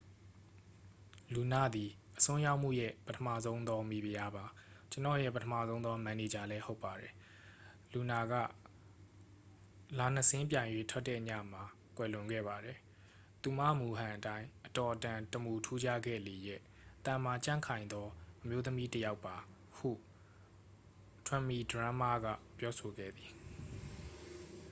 [1.33, 4.45] """လူန သည် အစွန်းရောက်မှုရဲ့ ပထမဆုံးသော မိဖုရားပါ။
[4.91, 7.13] ကျွန်တော့်ရဲ့ ပထမဆုံးသော မန်နေဂျာလည်း ဟုတ်ပါတယ်။
[7.93, 8.33] lunaက
[9.97, 11.63] လနှစ်စင်းပြိုင်၍ထွက်တဲ့ ညမှာ
[11.97, 12.77] ကွယ်လွန်ခဲ့ပါတယ်။
[13.41, 16.61] သူမ မူဟန်အတိုင်း အတော်အတန်တမူထူးခြားခဲ့လေရဲ့။
[17.05, 18.07] သန်မာကြံ့ခိုင်သော
[18.43, 19.35] အမျိုးသမီးတစ်ယောက်ပါ"
[19.77, 19.89] ဟု
[21.27, 22.27] တွန်မီဒရွန်းမား က
[22.57, 23.31] ပြောဆိုခဲ့သည်။